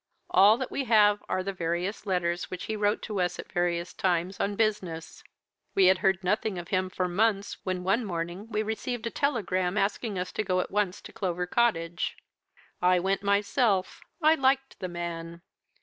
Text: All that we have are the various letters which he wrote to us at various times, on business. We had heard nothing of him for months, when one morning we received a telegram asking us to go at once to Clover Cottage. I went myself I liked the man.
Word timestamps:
All 0.31 0.57
that 0.57 0.71
we 0.71 0.85
have 0.85 1.23
are 1.29 1.43
the 1.43 1.53
various 1.53 2.07
letters 2.07 2.49
which 2.49 2.63
he 2.63 2.75
wrote 2.75 3.03
to 3.03 3.21
us 3.21 3.37
at 3.37 3.51
various 3.51 3.93
times, 3.93 4.39
on 4.39 4.55
business. 4.55 5.23
We 5.75 5.85
had 5.85 5.99
heard 5.99 6.23
nothing 6.23 6.57
of 6.57 6.69
him 6.69 6.89
for 6.89 7.07
months, 7.07 7.57
when 7.65 7.83
one 7.83 8.03
morning 8.03 8.47
we 8.49 8.63
received 8.63 9.05
a 9.05 9.11
telegram 9.11 9.77
asking 9.77 10.17
us 10.17 10.31
to 10.31 10.43
go 10.43 10.59
at 10.59 10.71
once 10.71 11.01
to 11.01 11.13
Clover 11.13 11.45
Cottage. 11.45 12.17
I 12.81 12.97
went 12.97 13.21
myself 13.21 14.01
I 14.23 14.33
liked 14.33 14.79
the 14.79 14.87
man. 14.89 15.43